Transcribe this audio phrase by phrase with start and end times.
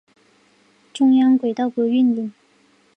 [0.93, 2.33] 中央轨道不营运。